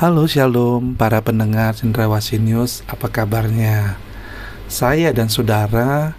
[0.00, 4.00] Halo Shalom para pendengar Cendrawasih News, apa kabarnya?
[4.64, 6.16] Saya dan saudara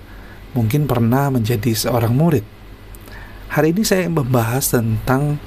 [0.53, 2.45] mungkin pernah menjadi seorang murid.
[3.49, 5.41] Hari ini saya membahas tentang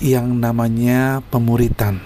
[0.00, 2.00] yang namanya pemuritan.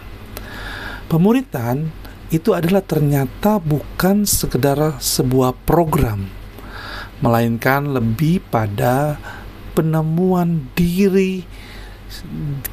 [1.07, 1.95] Pemuritan
[2.35, 6.27] itu adalah ternyata bukan sekedar sebuah program,
[7.23, 9.23] melainkan lebih pada
[9.79, 11.47] penemuan diri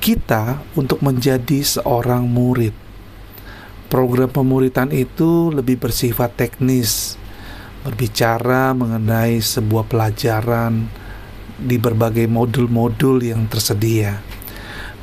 [0.02, 2.87] kita untuk menjadi seorang murid
[3.88, 7.16] Program pemuritan itu lebih bersifat teknis,
[7.88, 10.92] berbicara mengenai sebuah pelajaran
[11.56, 14.20] di berbagai modul-modul yang tersedia.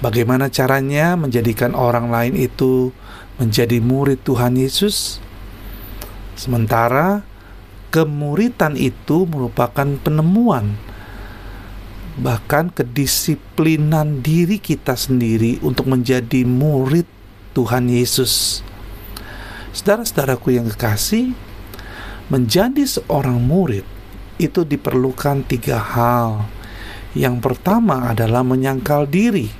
[0.04, 2.92] Bagaimana caranya menjadikan orang lain itu
[3.40, 5.16] menjadi murid Tuhan Yesus?
[6.36, 7.24] Sementara
[7.88, 10.76] kemuritan itu merupakan penemuan
[12.14, 17.08] bahkan kedisiplinan diri kita sendiri untuk menjadi murid
[17.54, 18.62] Tuhan Yesus.
[19.74, 21.34] Saudara-saudaraku yang kekasih,
[22.30, 23.82] menjadi seorang murid
[24.38, 26.46] itu diperlukan tiga hal.
[27.18, 29.50] Yang pertama adalah menyangkal diri.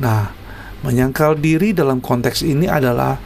[0.00, 0.32] Nah,
[0.80, 3.20] menyangkal diri dalam konteks ini adalah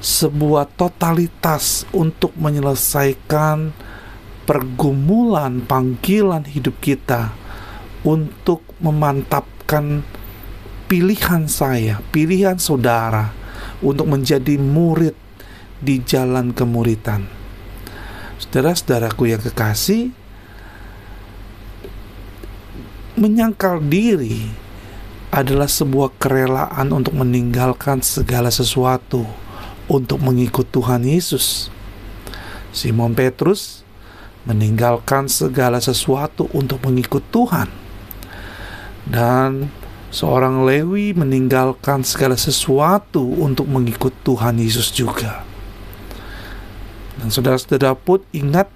[0.00, 3.76] sebuah totalitas untuk menyelesaikan
[4.48, 7.36] pergumulan panggilan hidup kita
[8.08, 10.00] untuk memantapkan
[10.88, 13.36] pilihan saya, pilihan saudara
[13.84, 15.14] untuk menjadi murid
[15.78, 17.26] di jalan kemuritan.
[18.38, 20.14] Saudara-saudaraku yang kekasih,
[23.18, 24.46] menyangkal diri
[25.34, 29.26] adalah sebuah kerelaan untuk meninggalkan segala sesuatu
[29.90, 31.68] untuk mengikut Tuhan Yesus.
[32.70, 33.82] Simon Petrus
[34.46, 37.68] meninggalkan segala sesuatu untuk mengikut Tuhan.
[39.08, 39.72] Dan
[40.08, 45.44] seorang Lewi meninggalkan segala sesuatu untuk mengikut Tuhan Yesus juga.
[47.18, 48.70] Dan saudara-saudara pun ingat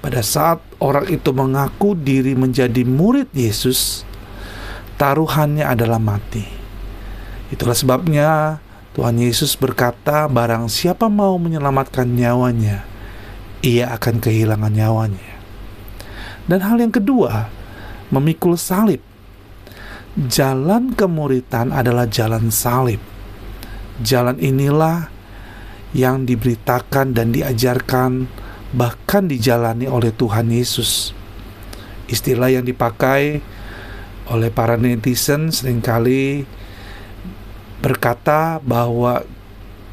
[0.00, 4.06] pada saat orang itu mengaku diri menjadi murid Yesus,
[4.96, 6.46] taruhannya adalah mati.
[7.52, 8.58] Itulah sebabnya
[8.96, 12.88] Tuhan Yesus berkata, "Barang siapa mau menyelamatkan nyawanya,
[13.60, 15.36] ia akan kehilangan nyawanya."
[16.46, 17.50] Dan hal yang kedua,
[18.08, 19.02] memikul salib
[20.16, 23.00] jalan kemuritan adalah jalan salib.
[24.00, 25.12] Jalan inilah
[25.92, 28.28] yang diberitakan dan diajarkan
[28.72, 31.12] bahkan dijalani oleh Tuhan Yesus.
[32.08, 33.40] Istilah yang dipakai
[34.32, 36.42] oleh para netizen sering kali
[37.78, 39.22] berkata bahwa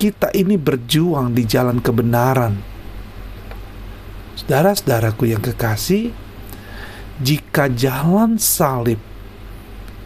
[0.01, 2.59] kita ini berjuang di jalan kebenaran.
[4.33, 6.11] Saudara-saudaraku yang kekasih,
[7.21, 9.12] jika jalan salib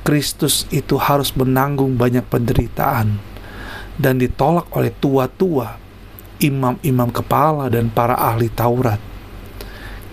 [0.08, 3.20] Kristus itu harus menanggung banyak penderitaan
[4.00, 5.76] dan ditolak oleh tua-tua,
[6.40, 9.04] imam-imam kepala dan para ahli Taurat.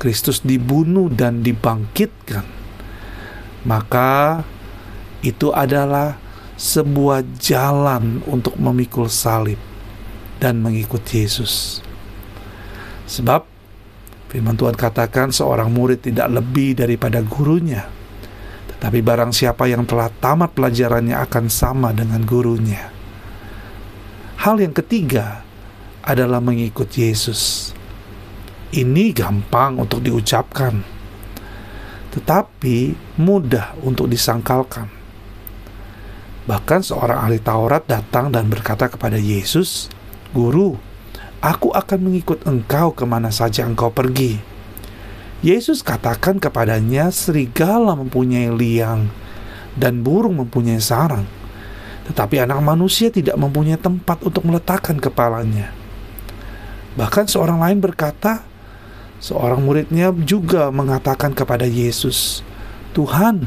[0.02, 2.42] Kristus dibunuh dan dibangkitkan.
[3.62, 4.42] Maka
[5.22, 6.18] itu adalah
[6.58, 9.62] sebuah jalan untuk memikul salib
[10.42, 11.86] dan mengikut Yesus.
[13.06, 13.46] Sebab
[14.26, 17.93] firman Tuhan katakan seorang murid tidak lebih daripada gurunya
[18.84, 22.92] tapi barang siapa yang telah tamat pelajarannya akan sama dengan gurunya.
[24.44, 25.40] Hal yang ketiga
[26.04, 27.72] adalah mengikut Yesus.
[28.76, 30.84] Ini gampang untuk diucapkan,
[32.12, 34.92] tetapi mudah untuk disangkalkan.
[36.44, 39.88] Bahkan seorang ahli Taurat datang dan berkata kepada Yesus,
[40.36, 40.76] "Guru,
[41.40, 44.53] aku akan mengikut engkau ke mana saja engkau pergi."
[45.44, 49.12] Yesus katakan kepadanya, serigala mempunyai liang
[49.76, 51.28] dan burung mempunyai sarang,
[52.08, 55.68] tetapi anak manusia tidak mempunyai tempat untuk meletakkan kepalanya.
[56.96, 58.40] Bahkan seorang lain berkata,
[59.20, 62.40] seorang muridnya juga mengatakan kepada Yesus,
[62.96, 63.44] "Tuhan,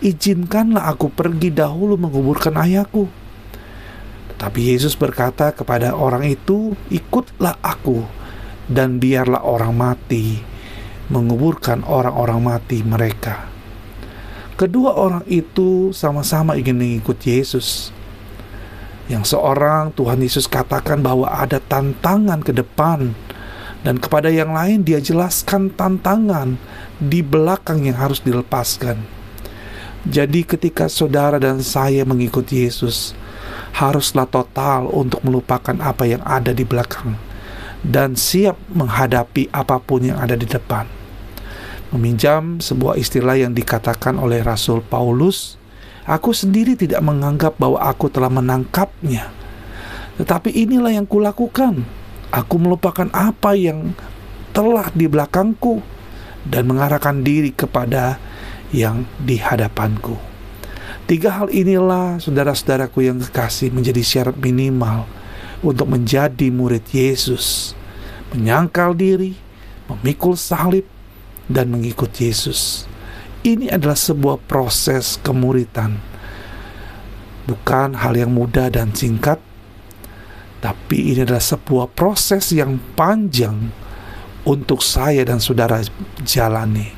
[0.00, 3.12] izinkanlah aku pergi dahulu menguburkan ayahku."
[4.32, 8.08] Tetapi Yesus berkata kepada orang itu, "Ikutlah aku,
[8.72, 10.55] dan biarlah orang mati
[11.06, 13.46] menguburkan orang-orang mati mereka.
[14.56, 17.92] Kedua orang itu sama-sama ingin mengikut Yesus.
[19.06, 23.14] Yang seorang Tuhan Yesus katakan bahwa ada tantangan ke depan
[23.86, 26.58] dan kepada yang lain dia jelaskan tantangan
[26.98, 28.98] di belakang yang harus dilepaskan.
[30.08, 33.14] Jadi ketika saudara dan saya mengikut Yesus,
[33.76, 37.25] haruslah total untuk melupakan apa yang ada di belakang
[37.86, 40.90] dan siap menghadapi apa pun yang ada di depan.
[41.94, 45.54] Meminjam sebuah istilah yang dikatakan oleh Rasul Paulus,
[46.06, 49.26] Aku sendiri tidak menganggap bahwa aku telah menangkapnya.
[50.22, 51.82] Tetapi inilah yang kulakukan.
[52.30, 53.90] Aku melupakan apa yang
[54.54, 55.82] telah di belakangku
[56.46, 58.22] dan mengarahkan diri kepada
[58.70, 60.14] yang di hadapanku.
[61.10, 65.10] Tiga hal inilah saudara-saudaraku yang kekasih menjadi syarat minimal
[65.64, 67.76] untuk menjadi murid Yesus.
[68.34, 69.38] Menyangkal diri,
[69.88, 70.84] memikul salib,
[71.46, 72.84] dan mengikut Yesus.
[73.46, 76.02] Ini adalah sebuah proses kemuritan.
[77.46, 79.38] Bukan hal yang mudah dan singkat,
[80.58, 83.70] tapi ini adalah sebuah proses yang panjang
[84.42, 85.78] untuk saya dan saudara
[86.26, 86.90] jalani.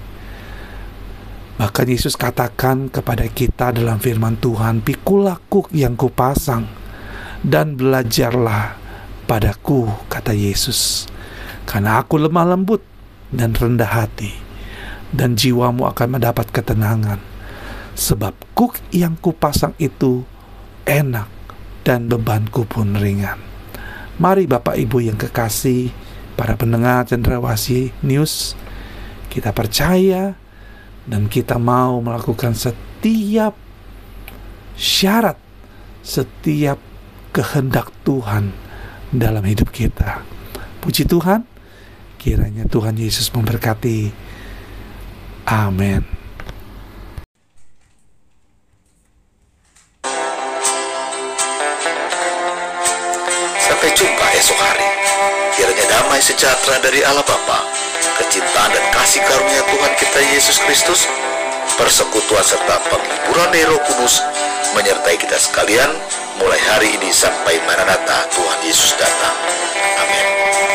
[1.61, 6.65] Bahkan Yesus katakan kepada kita dalam firman Tuhan, Pikulah kuk yang kupasang,
[7.45, 8.75] dan belajarlah
[9.29, 11.07] padaku, kata Yesus.
[11.69, 12.81] Karena aku lemah lembut
[13.29, 14.33] dan rendah hati
[15.13, 17.21] dan jiwamu akan mendapat ketenangan.
[17.99, 20.23] Sebab kuk yang kupasang itu
[20.87, 21.29] enak
[21.83, 23.41] dan bebanku pun ringan.
[24.19, 25.91] Mari Bapak Ibu yang kekasih,
[26.35, 28.55] para pendengar cendrawasih news,
[29.31, 30.35] kita percaya
[31.07, 33.55] dan kita mau melakukan setiap
[34.79, 35.39] syarat,
[36.03, 36.79] setiap
[37.39, 38.51] kehendak Tuhan
[39.15, 40.27] dalam hidup kita.
[40.83, 41.47] Puji Tuhan,
[42.19, 44.11] kiranya Tuhan Yesus memberkati
[45.47, 46.03] Amin.
[53.63, 54.89] Sampai jumpa esok hari.
[55.55, 57.63] Kiranya damai sejahtera dari Allah Bapa,
[58.19, 61.07] kecintaan dan kasih karunia Tuhan kita Yesus Kristus,
[61.79, 64.27] persekutuan serta penghiburan Roh Kudus
[64.75, 65.91] menyertai kita sekalian
[66.39, 69.37] mulai hari ini sampai Maranatha Tuhan Yesus datang.
[69.99, 70.68] Amin.